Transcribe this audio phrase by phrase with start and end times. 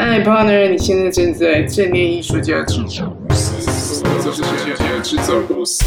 [0.00, 5.84] Hi，partner，你现在正在正念艺术家制作公司，这是艺术家制作公司。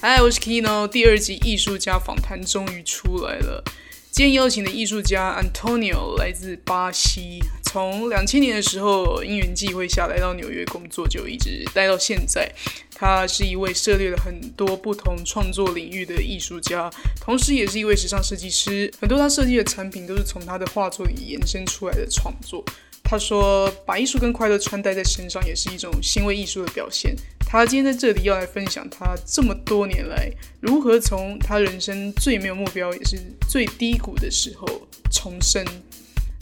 [0.00, 3.62] 嗨，我是 Kino，第二集艺术家访谈终于出来了。
[4.10, 7.38] 今天邀请的艺术家 Antonio 来自巴西，
[7.74, 12.48] 从两千年的时候因缘际会下来到纽约工作，就一直待到现在。
[12.94, 16.88] 他是一位涉猎了很多不同创作领域的艺术家，
[17.20, 18.88] 同时也是一位时尚设计师。
[19.00, 22.64] 很多他设计的产品都是从他的画作里延伸出来的创作。
[23.02, 27.12] 他说，把艺术跟快乐穿戴在身上，也是一种行为艺术的表现。
[27.40, 35.64] 他今天在这里要来分享他这么多年来如何从他人生最没有目标也是最低谷的时候重生。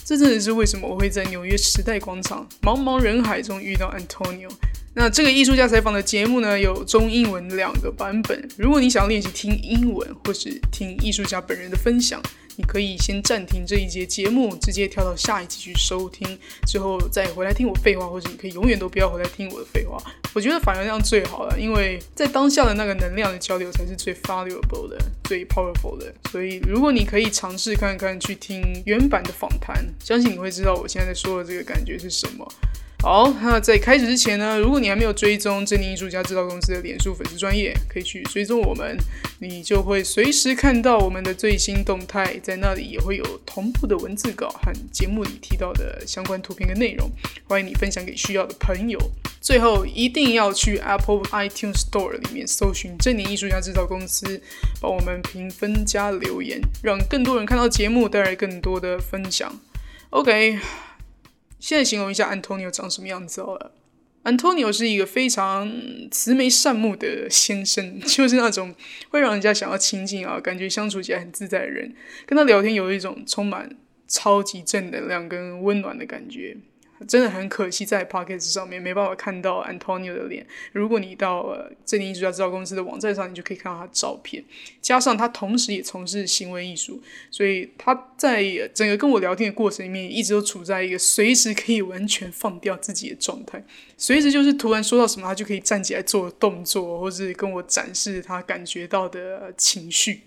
[0.04, 4.50] 这真的是为什么我会在纽约时代广场茫茫人海中遇到 Antonio。
[4.94, 8.48] 那这个艺术家采访的节目呢，有中英文两个版本。
[8.58, 12.20] 如果你想要练习听英文，或是听艺术家本人的分享，
[12.56, 19.96] 你可以先暂停这一节节目，直接跳到下一集去收听，之后再回来听我废话，或者你可以永远都不要回来听我的废话。
[20.34, 26.12] 我觉得反而那样最好了，因为在当下的那个能量的交流才是最 valuable 的、最 powerful 的。
[26.30, 32.46] 所以，如果你可以尝试看看去听原版的访谈，相信你会知道我现在在说的这个感觉是什么。
[33.02, 38.96] 好，那在开始之前呢，如果你还没有追踪真理艺术家制造公司的脸书粉丝专业，可以去追踪我们，
[39.40, 47.10] 你就会随时看到我们的最新动态，在那里也会有同步的文字稿和节目里提到的相关图片跟内容，
[47.48, 48.96] 欢迎你分享给需要的朋友。
[49.40, 54.40] 最后一定要去 Apple iTunes Store 里面搜寻真理艺术家制造公司，
[54.80, 59.52] 帮我们评分加留言，让更多人看到节目，带来更多的分享。
[60.10, 60.60] OK。
[61.62, 63.70] 现在形容一下 Antonio 长什么样子好了。
[64.24, 65.72] Antonio 是一个非常
[66.10, 68.74] 慈眉善目的先生， 就是那种
[69.10, 71.94] 会让人家想要亲近啊，感觉相处起来很自在的人。
[72.26, 73.76] 跟他聊天有一种充满
[74.08, 76.56] 超级正能量跟温暖的感觉。
[77.06, 80.46] 真的很可惜，在 p o c k e t 上面没办法看到 Antonio 的脸。
[80.72, 84.44] 如果你到呃正念艺术家制造公司的网站上，你就可以看到他的照片。
[84.80, 87.00] 加上他同时也从事行为艺术，
[87.30, 88.44] 所以他在
[88.74, 93.64] 整个跟我聊天的过程里面，一直都处在一个随时可以完全放掉自己的状态。
[93.96, 100.22] 随时就是突然说到什么，他就可以站起来做动作，或是跟我展示他感觉到的情绪。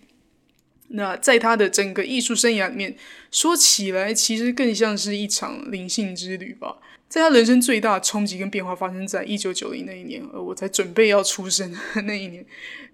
[0.89, 2.95] 那在他的整个艺术生涯里面，
[3.31, 6.77] 说起来其实更像是一场灵性之旅吧。
[7.07, 11.73] 在他人生最大的冲击跟变化发生在一九九零那一年，而我才准备要出生
[12.05, 12.45] 那一年。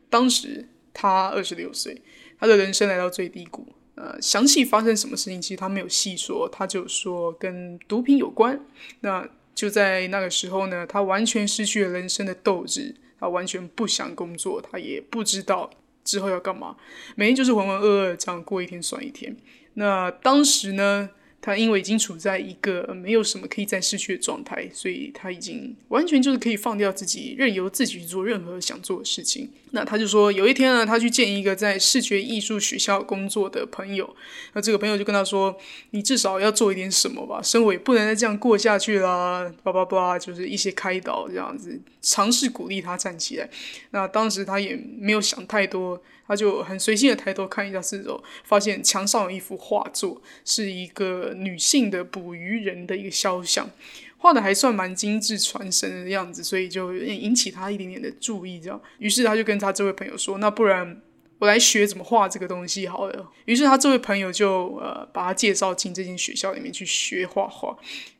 [0.09, 2.01] 当时他二十六岁，
[2.40, 3.68] 他的人生来到最低谷。
[3.96, 8.59] 呃，详细发生什么事情，其实他没有细说，他就说跟毒品有关。
[9.01, 15.69] 那就在那个时候呢，他完全失去了人生的斗志，他完全不想工作，他也不知道。
[16.03, 16.75] 之后要干嘛？
[17.16, 19.35] 每天就是浑浑噩噩这样过一天算一天。
[19.75, 21.09] 那当时呢？
[21.41, 29.50] 他因为已经处在一个没有什么可以再失去的状态，所以他已经完全就是可以放掉自己，任由自己去做任何想做的事情。
[29.72, 34.16] 那他就说，有一天呢，他去见一个在视觉艺术学校工作的朋友，
[34.53, 35.57] 那这个朋友就跟他说
[35.91, 43.50] ：“你至少要做一点什么吧，生活也不能再这样过下去啦。”叭叭叭，就是一些开导这样子，尝试鼓励他站起来。
[43.91, 46.01] 那当时他也没有想太多。
[46.31, 53.69] 他就很随性的抬头看一下四周，发现墙上有一幅画作，是一个女性的捕鱼人的一个肖像，
[54.18, 58.62] 画的还算蛮精致传神的样子，所以就引起他一点点的注意。
[58.62, 61.02] 这样，于是他就跟他这位朋友说：“那不然。”
[61.41, 63.31] 我来学怎么画这个东西好了。
[63.46, 67.75] 于是他这位朋友就呃把他介绍进这间学校里面去学画画。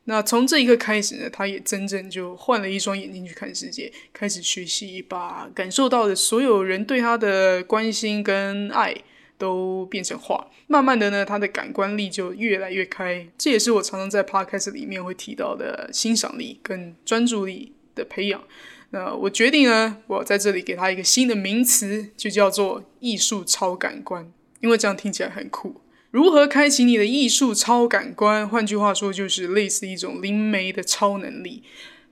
[0.06, 8.92] 那从这一刻开始呢，他也真正就换了一双眼睛去看世界，开始学习把感受到的所有人对他的关心跟爱
[9.38, 10.48] 都变成画。
[10.66, 13.24] 慢慢的呢，他的感官力就越来越开。
[13.38, 18.42] 这也是我常常在 podcast 里面会提到的欣赏力跟专注力的培养。
[18.92, 24.30] 那我决定呢，我在这里给他一个新的名词，就叫做艺术超感官，
[24.60, 25.80] 因为这样听起来很酷。
[26.10, 28.46] 如何开启你的艺术超感官？
[28.46, 31.62] 换句话说，就是类似一种灵媒的超能力，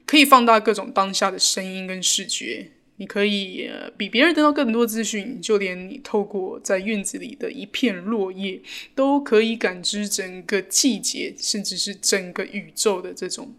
[0.06, 2.70] 可以放大各种当下的声音跟视觉。
[2.96, 8.60] 你可以比别人得到更多资讯，就连你透过在院子里的一片落叶，
[8.94, 13.55] 都可以感知整个季节，甚至是整个宇宙的这种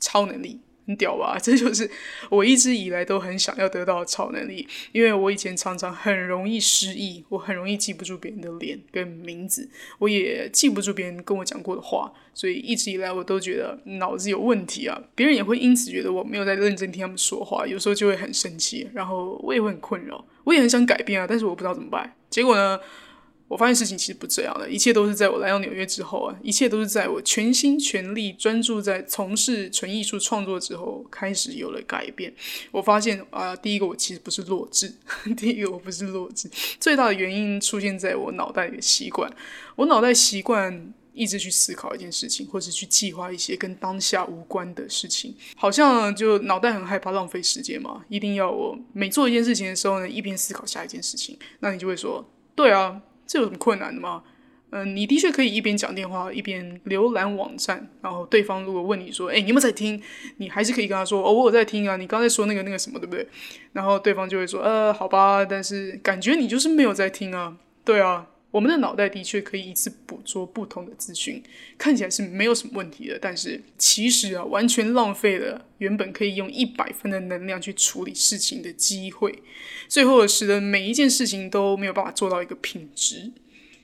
[0.00, 0.60] 超能力。
[0.86, 1.38] 很屌吧？
[1.40, 1.90] 这就是
[2.30, 4.66] 我一直以来都很想要得到的超能力。
[4.92, 9.68] 因为我以前常常很容易失忆，我很容易记不住别人的脸跟名字，
[9.98, 15.00] 我也记不住别人跟我讲过的话，所以一直以来我都觉得脑子有问题啊。
[15.14, 22.14] 别人也会因此觉得我没有在认真听他们说话，有时候就会很生气，然后我也会很困扰，我也很想改变啊，但是我不知道怎么办。
[22.28, 22.78] 结果呢？
[23.52, 32.32] 我发现事情其实不这样的，一切都是在我来到纽约之后啊，一切都是在我全心全力专注在从事纯艺术创作之后开始有了改变。
[32.70, 34.90] 我发现啊，第一个我其实不是弱智，
[35.36, 36.48] 第一个我不是弱智，
[36.80, 39.30] 最大的原因出现在我脑袋里的习惯，
[39.76, 53.02] 我脑袋习惯一直去思考一件事情，或者去计划一些跟当下无关的事情，好像就脑袋很害怕浪费时间嘛，一定要我每做一件事情的时候呢，一边思考下一件事情，那你就会说，对啊。
[53.26, 54.22] 这有什么困难的吗？
[54.74, 60.02] 嗯，你的确可以一边讲电话一边浏览网站，然后对方如果问你说：“哎，你有没有在听？”
[60.38, 63.28] 你还是可以跟他说：“哦，我有在听啊。”你刚才说那个那个什么，对不对？
[63.74, 68.28] 然后对方就会说：“呃，好吧，但是感觉你就是没有在听啊。”对啊。
[68.52, 71.42] 我们的脑袋的确可以一次捕捉不同的资讯，
[71.76, 79.42] 看起来是没有什么问题的，但是其实啊，完全浪费了原本可以用一百分的能量去处理事情的机会，
[79.88, 83.32] 最后使得每一件事情都没有办法做到一个品质。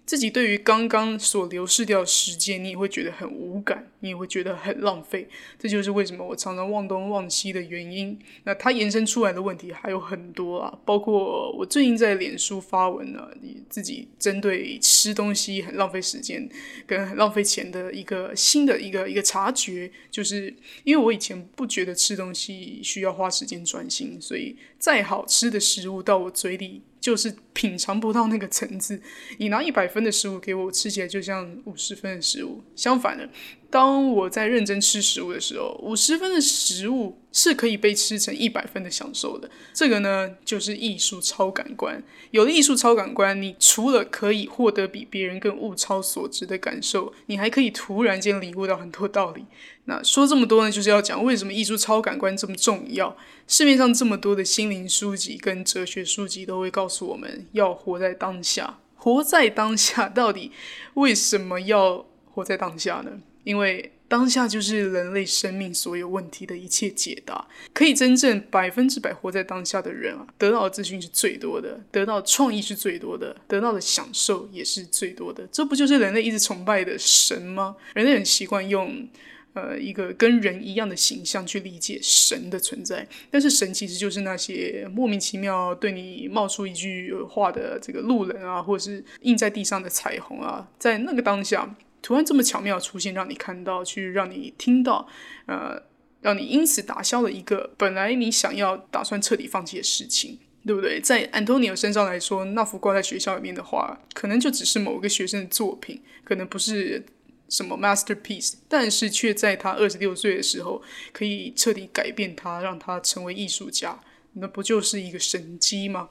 [0.08, 5.28] 自己对于刚刚所流逝掉的时间，你也会觉得很无感，你也会觉得很浪费。
[5.58, 8.19] 这就是为什么我常常忘东忘西的原因。
[8.44, 16.49] 那它延伸出来的问题还有很多啊，包括我最近在脸书发文呢，你自己针对吃东西很浪费时间
[16.87, 26.81] 跟很浪费钱的一个新的一个一个察觉，就是因为我以前不觉得吃东西需要花时间专心，所以再好吃的食物到我嘴里。
[27.00, 29.00] 就是品尝不到那个层次，
[29.38, 32.62] 你拿一百分的食物给我吃起来就像五十分的食物。
[32.74, 33.28] 相反的，
[33.70, 39.50] 当我在认真吃食物的时候，五十分的食物是可以被吃成一百分的享受的。
[39.74, 42.02] 这个呢，就是艺术超感官。
[42.30, 49.44] 有了艺术超感官，你除了可以获得比别人更物超所值的感受，你还可以突然间领悟到很多道理。
[49.84, 53.14] 那说这么多呢，就是要讲为什么艺术超感官这么重要。
[53.46, 58.78] 市面上这么多的心灵书籍跟哲学书籍都会告诉我们要活在当下。
[58.96, 60.52] 活在当下，到底
[60.94, 63.12] 为什么要活在当下呢？
[63.48, 67.46] 因为当下就是人类生命所有问题的一切解答。
[67.72, 75.48] 可以真正百分之百活在当下的人啊，得到的资讯是最多的，得到创意是最多的，得到的享受也是最多的。
[75.50, 77.76] 这不就是人类一直崇拜的神吗？
[77.94, 79.08] 人类很习惯用。
[79.54, 95.08] 呃，一个跟人一样的形象去理解神的存在，但是神其实就是那些莫名其妙对你冒出一句话的这个路人啊，或者是印在地上的彩虹啊，在那个当下突然这么巧妙出现，让你看到，去让你听到，
[95.46, 95.82] 呃，
[96.20, 101.00] 让你因此打消了一个本来你想要打算彻底放弃的事情，对不对？
[101.00, 107.04] 在安东尼奥身上来说，那幅挂在学校里面的画，可能就只是某个学生的作品，可能不是。
[107.50, 110.82] 什么 masterpiece，但是却在他二十六岁的时候，
[111.14, 113.98] 可以彻底改变他，让他成为艺术家，
[114.34, 116.10] 那不就是一个神机吗？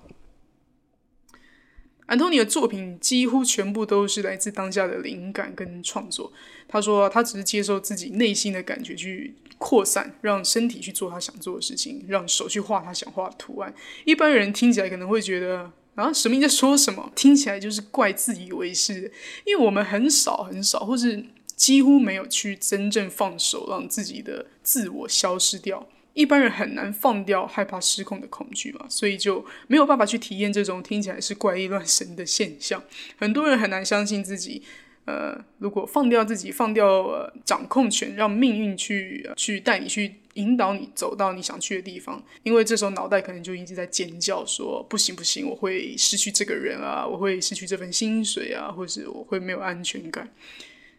[2.08, 6.34] 安东尼的作品几乎全部都是来自当下的灵感跟创作。
[6.68, 13.72] 他说，他只是接受自己内心的感觉去扩散，让身体去做他想做的事情，让手去画他想画的图案。
[14.06, 15.72] 一般人听起来可能会觉得。
[15.96, 17.12] 啊，什么在说什么？
[17.16, 19.12] 听起来就是怪自以为是，
[19.46, 21.26] 因为我们很少很少，或是
[21.56, 25.88] 几乎没有去真正放手，让自己的自我消失掉。
[26.18, 32.84] 一般人很难放掉害怕失控的恐惧嘛，所以就没有办法去体验这种听起来是怪异乱神的现象。
[33.18, 34.64] 很多人很难相信自己。
[35.06, 50.30] 呃，如果放掉自己，放掉掌控权，让命运去去带你去引导你走到你想去的地方，因为这时候脑袋可能就一直在尖叫说不行不行，我会失去这个人啊，我会失去这份薪水啊，或者我会没有安全感。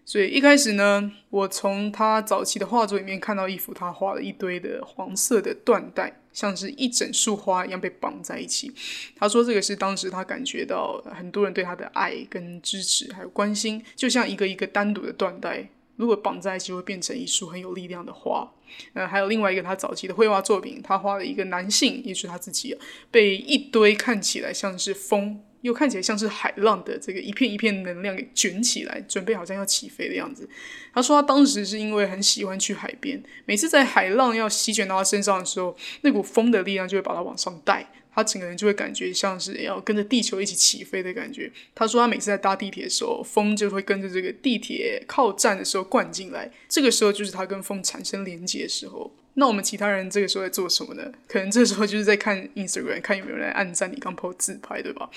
[0.08, 8.72] 所以一开始呢，我从他早期的画作里面看到一幅他画了一堆的黄色的缎带，像是一整束花一样被绑在一起。
[9.18, 18.50] 他说这个是当时他感觉到很多人对他的爱跟支持还有关心，就像一个一个单独的缎带，如果绑在一起会变成一束很有力量的花。
[18.94, 22.74] 呃，还有另外一个他早期的绘画作品，他画了一个男性，也是他自己，
[23.10, 25.42] 被一堆看起来像是风。
[25.62, 30.48] 又看起来像是海浪的这个一片一片能量给卷起来，准备好像要起飞的样子。
[30.94, 41.48] 他说他当时是因为很喜欢去海边，每次在海浪要席卷到他身上的时候，那股风的力量就会把他往上带，他整个人就会感觉像是要跟着地球一起起飞的感觉。
[41.72, 49.14] 他说他每次在搭地铁的时候，风就会跟着这个地铁靠站的时候灌进来，这个时候就是他跟风产生连接的时候。
[49.34, 51.12] 那我们其他人这个时候在做什么呢？
[51.28, 55.08] 可能这时候就是在看 Instagram，看有没有人来按赞你刚 po 自拍，对吧？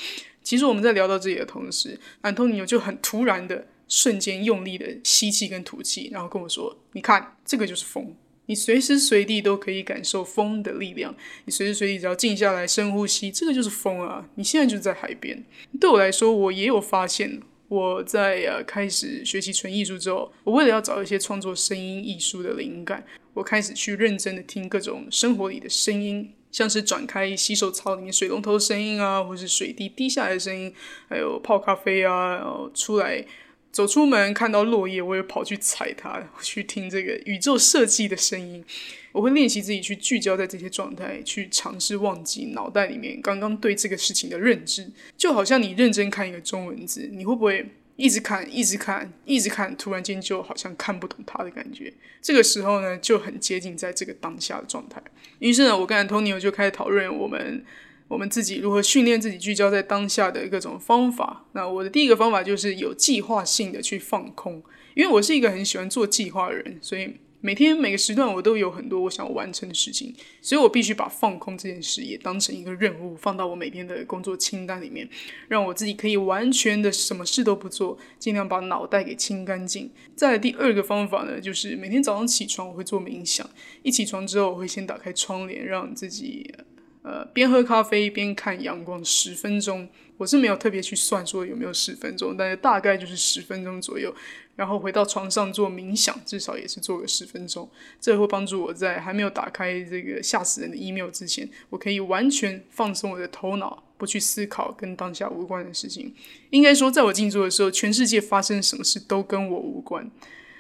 [0.43, 8.15] 其实我们在聊到这里的同时，安东尼就很突然的瞬间用力的吸气跟吐气，然后跟我说：“你看，这个就是风。”
[8.51, 11.15] 你随时随地都可以感受风的力量，
[11.46, 14.27] 你随时随地只要静下来深呼吸，这个就是风啊！
[14.36, 15.41] 你现在就在海边。
[15.79, 23.05] 对我来说，我也有发现，我在呃开始学习纯艺术之后，我为了要找一些创作声音艺术的灵感，
[23.36, 26.34] 我开始去认真的听各种生活里的声音。
[26.51, 30.74] 像是转开洗手槽里面水龙头声音啊，或是水滴滴下来的声音，
[31.08, 33.25] 还有泡咖啡啊，然后出来
[33.72, 38.63] 走出门看到落叶，我也跑去踩它， 去听这个宇宙设计的声音。
[39.12, 47.66] 我会练习自己去聚焦在这些状态，去尝试忘记脑袋里面刚刚对这个事情的认知，就好像你认真看一个中文字，你会不会？
[47.98, 51.94] 一直看，一直看，一直看，突然间就好像看不懂它的感觉。
[52.20, 55.00] 这个时候呢，就很接近在这个当下的状态。
[55.38, 57.63] 于是呢，我跟 Antonio 就开始讨论我们
[58.12, 61.46] 我们自己如何训练自己聚焦在当下的各种方法。
[61.53, 64.62] 那我的第一个方法就是有计划性的去放空，
[64.96, 67.15] 因为我是一个很喜欢做计划的人，所以。
[67.44, 70.13] 每天每个时段我都有很多我想完成的事情，
[70.44, 75.10] 所以我必须把放空这件事也当成一个任务，放到我每天的工作清单里面，
[75.48, 79.89] 让我自己可以完全的什么事都不做，尽量把脑袋给清干净。
[80.15, 83.50] 再来第二个方法呢，就是每天早上起床我会做冥想，
[83.82, 86.53] 一起床之后我会先打开窗帘，让自己
[87.01, 89.88] 呃边喝咖啡边看阳光十分钟。
[90.17, 94.13] 我是没有特别去算说有没有十分钟，但是大概就是十分钟左右。
[94.55, 97.67] 然后回到床上做冥想，至少也是做个十分钟，
[98.00, 106.13] 这会帮助我在还没有打开这个吓死人的 email 之前，我可以完全放松我的头脑，不去思考跟当下无关的事情。
[106.51, 110.08] 应该说，在我静坐的时候，全世界发生什么事都跟我无关。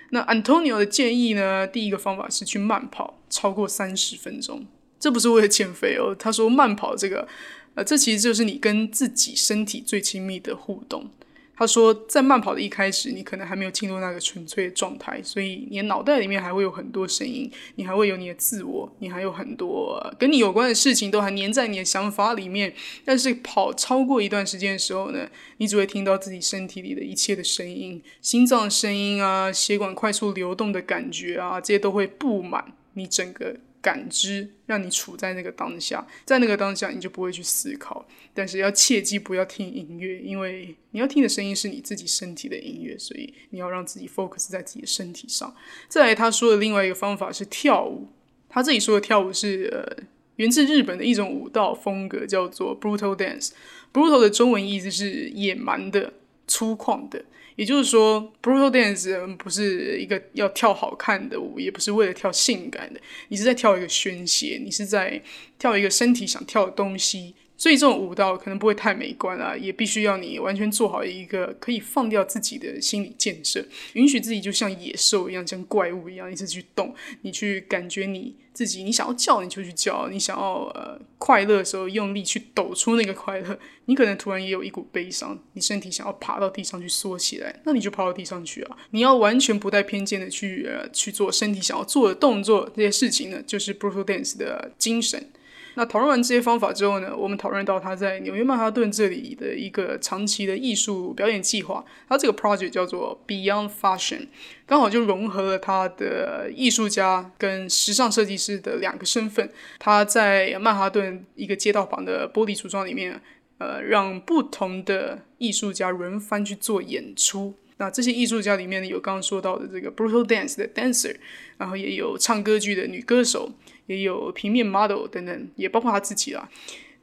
[0.09, 1.67] 那 Antonio 的建议呢？
[1.67, 4.65] 第一个方法是去慢跑，超过三十分钟。
[5.01, 7.27] 这不是为了减肥哦，他说慢跑这个，
[7.73, 11.09] 呃，这其实就是你跟自己身体最亲密的互动。
[11.53, 22.73] 他说，在慢跑的一开始，你可能还没有进入那个纯粹的状态，所以你的脑袋里面还会有很多声音，你还会有你的自我，你还有很多跟你有关的事情都还粘在你的想法里面。
[23.05, 33.57] 但是跑超过一段时间的时候呢，你只会听到自己身体里的一切的声音，心脏声音啊，血管快速流动的感觉啊，这些都会布满你整个。
[33.81, 45.53] 感知让你处在那个当下，在那个当下你就不会去思考，但是要切记不要听音乐，因为你要听的声音是你自己身体的音乐，所以你要让自己 focus 在自己的身体上。
[45.87, 48.07] 再来，他说的另外一个方法是跳舞，
[48.47, 50.03] 他自己说的跳舞是呃
[50.35, 53.49] 源自日本的一种舞蹈风格，叫做 brutal dance。
[53.91, 56.13] brutal 的中文意思是野蛮的、
[56.47, 57.25] 粗犷的。
[57.55, 65.21] 也就是说，brutal dance 不是一个要跳好看的舞，也不是为了跳性感的，你是在跳一个宣泄，你是在
[65.59, 67.35] 跳一个身体想跳的东西。
[67.61, 73.63] 所以这种舞蹈可能不会太美观啊，也必须要你完全做好一个可以放掉自己的心理建设，
[73.93, 76.91] 允许自己就像野兽一样，像怪物一样一直去动，
[77.21, 88.77] 你去感觉你自己，你想要叫你就去叫，你想要呃快乐的时候用力去抖出那个快乐，你可能突然也有一股悲伤，你身体想要爬到地上去缩起来，那你就爬到地上去啊！
[88.89, 95.29] 你要完全不带偏见的去呃去做身体想要做的动作，这些事情呢，就是 brutal dance 的精神。
[95.75, 101.83] 那讨论完这些方法之后呢，我们讨论到他在纽约曼哈顿这里的一个长期的艺术表演计划。
[102.09, 104.27] 他这个 project 叫做 Beyond Fashion，
[104.65, 109.49] 刚好就融合了他的艺术家跟时尚设计师的两个身份。
[109.79, 113.21] 他在曼哈顿一个街道旁的玻璃橱窗里面，
[113.57, 117.53] 呃，让不同的艺术家轮番去做演出。
[117.77, 121.15] 那这些艺术家里面呢，有刚刚说到的这个 Brutal Dance 的 dancer，
[121.57, 123.51] 然后也有唱歌剧的女歌手。
[123.87, 126.49] 也有平面 model 等等，也包括他自己啦。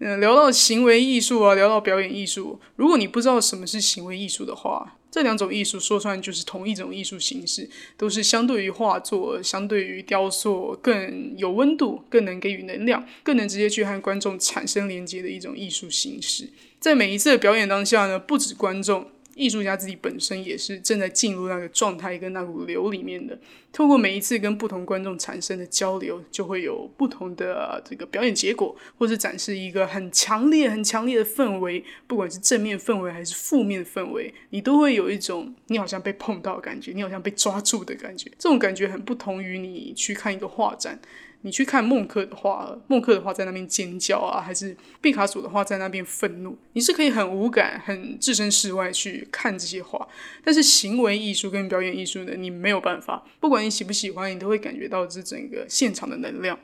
[0.01, 16.49] 嗯，聊到行为艺术啊，聊到表演艺术，如果你不知道什么是行为艺术的话，这两种艺术说穿就是同一种艺术形式，都是相对于画作、相对于雕塑更有温度、更能给予能量、更能直接去和观众产生连接的一种艺术形式。
[16.79, 19.11] 在每一次的表演当下呢，不止观众。
[19.39, 23.39] 艺术家自己本身也是正在进入那个状态跟那股流里面的。
[23.71, 31.85] 透过每一次跟不同观众产生的交流，就会有不同的这个表演结果，或者展示一个很强烈、很强烈的氛围。
[32.07, 38.31] 不管是正面氛围还是负面氛围，你都会有一种你好像被碰到的感觉，你好像被抓住的感觉。
[38.39, 40.99] 这种感觉很不同于你去看一个画展。
[41.43, 46.59] 你去看孟克的画，孟克的画在那边尖叫啊，还是毕卡索的画在那边愤怒？
[46.73, 50.09] 你是可以很无感、很置身事外去看这些画，
[50.45, 56.59] 但是行为艺术跟表演艺术呢，你没有办法，不管你喜不喜欢，你都会感觉到这整个现场的能量。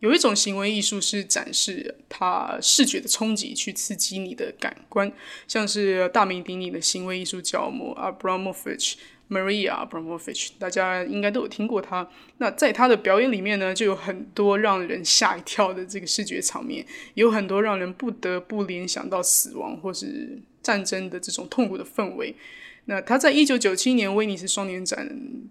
[0.00, 5.10] 有一种行为艺术是展示它视觉的冲击，去刺激你的感官，
[5.48, 8.94] 像是大名鼎鼎的行为艺术教母 Abramovich。
[9.28, 12.08] Maria Abramovich，大家应该都有听过他。
[12.38, 22.34] 那在他的表演里面呢，就有很多让人吓一跳的这个视觉场面，有很多让人不得不联想到死亡或是战争的这种痛苦的氛围。
[22.86, 25.06] 那他在一九九七年威尼斯双年展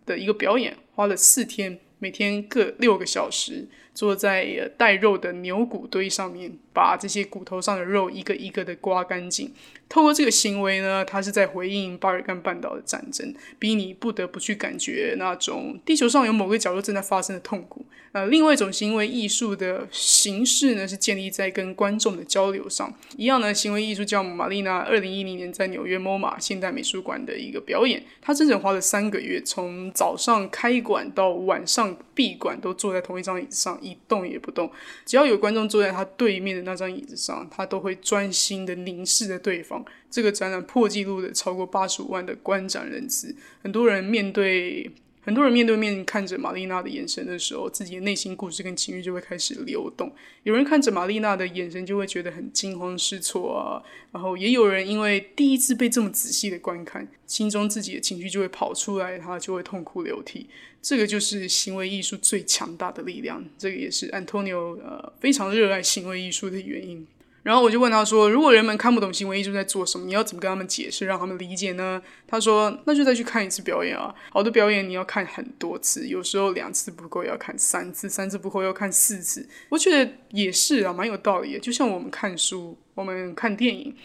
[0.05, 3.67] 的一个表演，花了四天，每天各六个小时。
[3.93, 9.51] 坐在带肉的牛骨堆上面，把这些骨头上的肉一个一个的刮干净。
[9.89, 17.84] 透过这个行为呢，他是在回应巴尔干半岛的战争，逼你不得不去感觉那种地球上有某个角落正在发生的痛苦。
[18.12, 22.93] 呃，另外一种行为艺术的形式呢，是建立在跟观众的交流上。
[23.15, 33.77] 一样呢，行为艺术教母玛丽娜二零一零年在纽约 MoMA 现代美术馆的一个表演，她整整花了三个月，从早上开馆到晚上闭馆，都坐在同一张椅子上。
[33.81, 34.69] 一动也不动，
[35.05, 39.83] 只要有观众坐在他对面的那张椅子上，他都会专心的凝视着对方。
[40.12, 43.33] 这个展览破纪录的超过八十五万的观展人次，
[43.63, 44.91] 很多人面对。
[45.27, 50.10] 很多人面对面看着玛丽娜的眼神的时候，自己的内心故事跟情绪就会开始流动。
[50.43, 60.48] 有人看着玛丽娜的眼神就会觉得很惊慌失措啊，然后也有人因为第一次被这么仔细的观看，心中自己的情绪就会跑出来，他就会痛哭流涕。
[60.81, 67.05] 这个就是行为艺术最强大的力量，这个也是 Antonio 呃非常热爱行为艺术的原因。
[67.48, 74.13] 然后我就问他说：“如果人们看不懂行为艺术在做什么，你要怎么跟他们解释，让他们理解呢？”他说：“那就再去看一次表演啊！
[74.32, 79.48] 好的表演你要看很多次，有时候两次不够要看三次，三次不够要看四次。
[79.70, 81.60] 我觉得也是啊，蛮有道理的。
[81.62, 83.96] 就像我们看书，我们看电影。”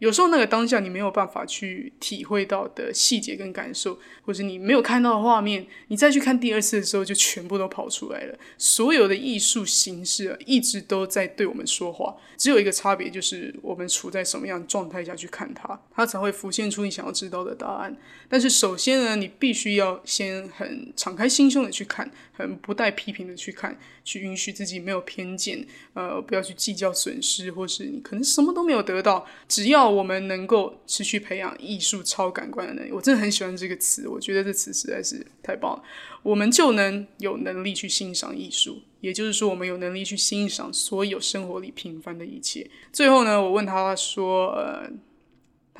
[0.00, 8.38] 有时候那个当下你没有办法去体会到的细节跟感受，或是你没有看到的画面，你再去看第二次的时候就全部都跑出来了。
[8.56, 17.94] 所有的艺术形式啊，一直都在对我们说话，只有一个差别就是我们处在什么样状态下去看它，它才会浮现出你想要知道的答案。
[18.26, 29.89] 但是首先呢，你必须要先很敞开心胸的去看，很不带批评的去看，去允许自己没有偏见，呃，不要去计较损失，或是你可能什么都没有得到，只要。
[29.90, 34.06] 我们能够持续培养艺术超感官的能力，我真的很喜欢这个词。
[34.06, 35.82] 我觉得这词实在是太棒了。
[36.22, 42.70] 我们就能有能力去欣赏艺术，也就是说，我们有能力去欣赏所有生活里平凡的一切。
[42.92, 44.90] 最后呢，我问他说：“呃。”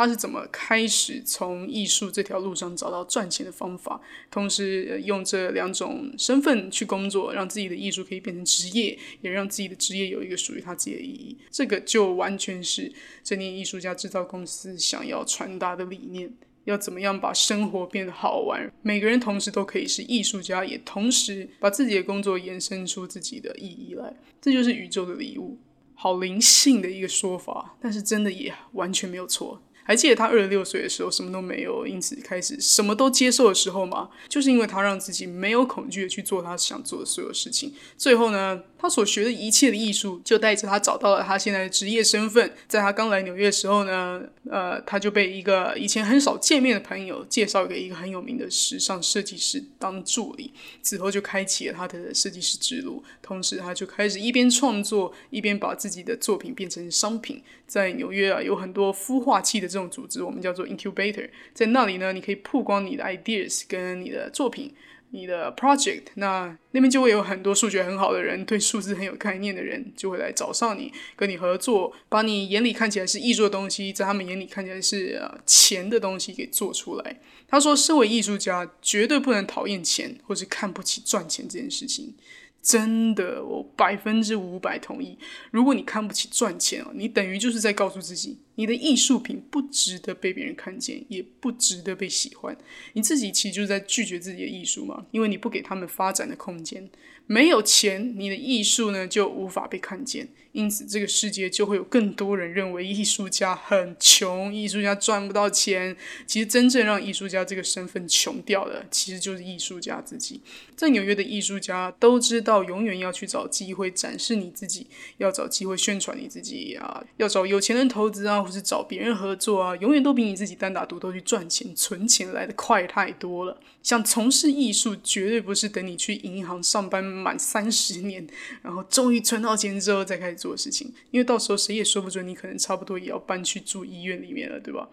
[0.00, 11.36] 他是怎么开始从艺术这条路上找到赚钱的方法，同时用这两种身份去工作，让自己的艺术可以变成职业，也让自己的职业有一个属于他自己的意义。
[11.50, 12.90] 这个就完全是
[13.22, 16.32] 这年艺术家制造公司想要传达的理念：
[16.64, 18.72] 要怎么样把生活变得好玩？
[18.80, 24.16] 每个人同时都可以是艺术家，也同时把自己的工作延伸出自己的意义来。
[24.40, 25.58] 这就是宇宙的礼物，
[25.92, 29.60] 好灵性的一个说法，但是真的也完全没有错。
[29.90, 34.08] 还记得他二十六岁的时候什么都没有，因此开始什么都接受的时候吗？
[34.28, 37.74] 就是因为他让自己没有恐惧的去做他想做的所有事情。
[37.98, 42.52] 最后呢，他所学的一切的艺术就带着他找到了他现在的职业身份。
[42.68, 50.52] 在他刚来纽约的时候呢，呃，他就被一个以前很少见面的朋友介绍给一个很有名的时尚设计师当助理，
[50.84, 53.02] 之后就开启了他的设计师之路。
[53.20, 57.42] 同时，他就开始一边创作，一边把自己的作品变成商品。
[57.66, 64.74] 在纽约啊，有很多孵化器的这种组织，我们叫做 incubator，在那里呢，你可以曝光你的 ideas 跟你的作品、
[65.10, 77.20] 你的 project，那那边就会有很多数学很好的人，对数字很有概念的人，就会来找上你，跟你合作，把你眼里看起来是艺术的东西，在他们眼里看起来是呃钱的东西给做出来。
[77.48, 82.14] 他说，身为艺术家，绝对不能讨厌钱，或是看不起赚钱这件事情。
[82.62, 85.18] 真的，我百分之五百同意。
[85.50, 92.56] 如果你看不起赚钱哦，你等于就是在告诉自己，你的艺术品不值得被别人看见，也不值得被喜欢。
[92.92, 96.90] 你自己其实就是在拒绝自己的艺术嘛，因为你不给他们发展的空间。
[97.26, 105.96] 没有钱，你的艺术呢就无法被看见，因此这个世界就会有更多人认为艺术家很穷，艺术家赚不到钱。
[106.26, 110.40] 其实真正让艺术家这个身份穷掉的，其实就是艺术家自己。
[110.74, 123.60] 在纽约的艺术家都知道，永远要去找机会展示你自己，要找机会宣传你自己啊，要找有钱人投资啊，或是找别人合作啊，永远都比你自己单打独斗去赚钱、存钱来的快太多了。
[123.82, 127.10] 想从事艺术，绝对不是等你去银行上班。
[127.20, 128.26] 满三十年，
[128.62, 134.88] 然后终于存到钱之后再开始做事情，因为到时候谁也说不准，你可能差不多也要搬去住医院里面了，对吧？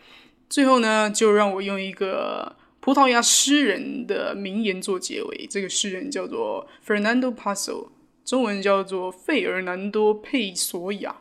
[0.49, 5.47] 最后呢，就让我用一个葡萄牙诗人的名言做结尾。
[5.49, 7.87] 这个诗人叫做 Fernando Paso，
[8.25, 11.15] 中文叫做费尔南多·佩索亚。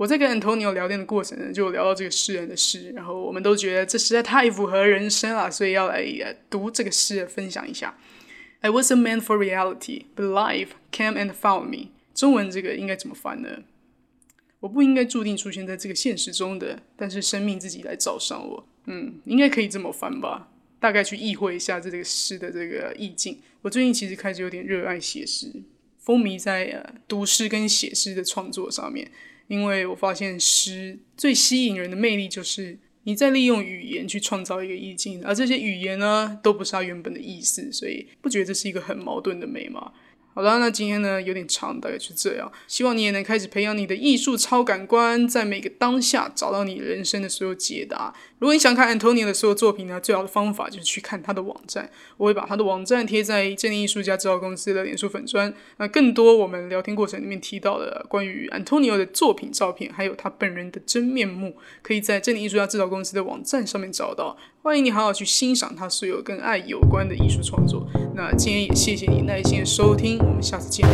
[0.00, 6.02] 我在跟 Antonio 聊天的过程呢，就聊到这个诗人的诗，然后我们都觉得这实在太符合人生了，所以要来
[6.48, 7.94] 读这个诗，分享一下。
[8.60, 11.90] I was a man for reality, but life came and found me。
[12.14, 13.58] 中文这个应该怎么翻呢？
[14.60, 18.66] 我不应该注定出现在这个现实中的，但是生命自己来找上我。
[18.86, 20.48] 嗯，应该可以这么翻吧？
[20.78, 23.38] 大概去意会一下这个诗的这个意境。
[23.60, 25.52] 我最近其实开始有点热爱写诗，
[25.98, 29.10] 风靡在呃读诗跟写诗的创作上面，
[29.50, 39.92] 因为我发现诗最吸引人的魅力就是你在利用语言去创造一个意境，而这些语言呢都不是它原本的意思，所以不觉得这是一个很矛盾的美吗？
[40.32, 42.50] 好了，那今天呢有点长，大概是这样。
[42.68, 48.14] 希望你也能开始培养你的艺术超感官，在每个当下找到你人生的所有解答。
[48.38, 51.90] 如果你想看 Antonio 的所有作品呢，最好的方法就是去看他的网站。
[52.16, 55.52] 我会把他的网站贴在正念艺术家制造公司的脸书粉砖。
[55.78, 64.38] 那更多我们聊天过程里面提到的关于 Antonio 的作品照片，还有他本人的真面目，可以在正念艺术家制造公司的网站上面找到。
[64.62, 67.86] 欢迎你好好去欣赏他所有跟爱有关的艺术创作。
[68.14, 70.86] 那今天也谢谢你耐心的收听，我们下次见。